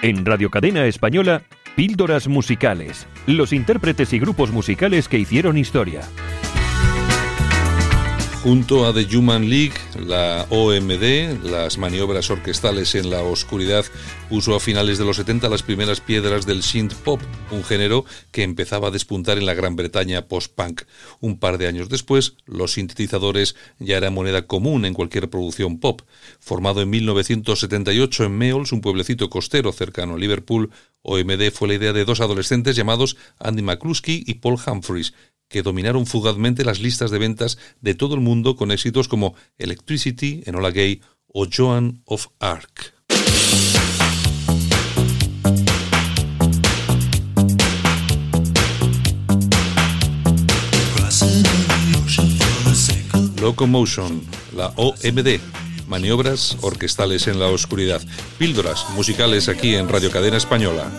[0.00, 1.42] En Radio Cadena Española,
[1.74, 3.08] Píldoras Musicales.
[3.26, 6.02] Los intérpretes y grupos musicales que hicieron historia.
[8.42, 13.84] Junto a The Human League, la OMD, las maniobras orquestales en la oscuridad,
[14.28, 17.20] puso a finales de los 70 las primeras piedras del synth pop,
[17.50, 20.82] un género que empezaba a despuntar en la Gran Bretaña post-punk.
[21.18, 26.02] Un par de años después, los sintetizadores ya eran moneda común en cualquier producción pop.
[26.38, 30.70] Formado en 1978 en Meols, un pueblecito costero cercano a Liverpool,
[31.02, 35.12] OMD fue la idea de dos adolescentes llamados Andy McCluskey y Paul Humphries,
[35.48, 40.42] que dominaron fugazmente las listas de ventas de todo el mundo con éxitos como Electricity,
[40.46, 42.94] Enola Gay o Joan of Arc.
[53.40, 54.20] Locomotion,
[54.54, 55.40] la OMD,
[55.86, 58.02] maniobras orquestales en la oscuridad,
[58.36, 60.90] píldoras musicales aquí en Radio Cadena Española.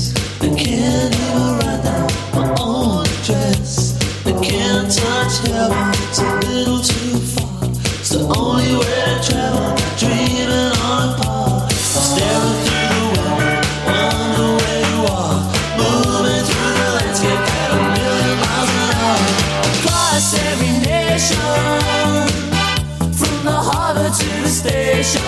[25.04, 25.26] Station.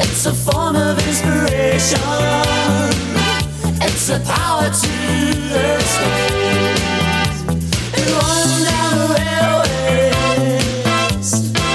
[0.00, 2.00] It's a form of inspiration.
[3.82, 4.88] It's the power to
[5.52, 7.42] the space.
[8.10, 9.06] Run down the
[10.10, 11.28] railways,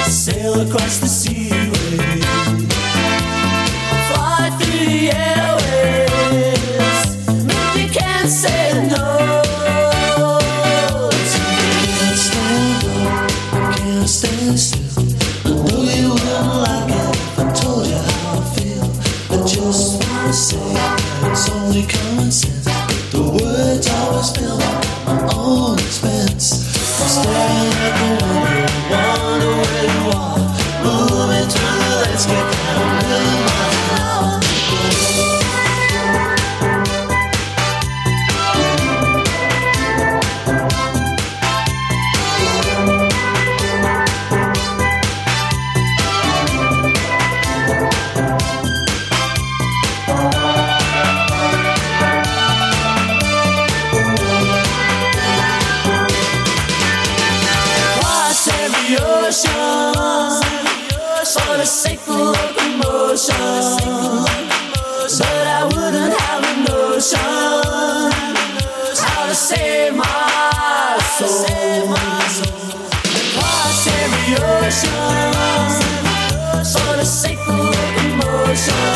[0.07, 2.23] sail across the seaways,
[4.07, 5.03] fly through the
[5.35, 6.59] airways.
[7.77, 9.05] You can't say no.
[11.95, 13.29] Can't stand up,
[13.77, 15.12] can't stand still.
[24.23, 26.45] I built up my own expense.
[26.45, 27.52] Stay
[76.83, 78.92] for the sake of locomotion.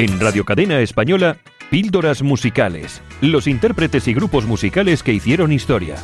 [0.00, 1.36] En Radio Cadena Española,
[1.68, 3.02] Píldoras Musicales.
[3.20, 5.96] Los intérpretes y grupos musicales que hicieron historia.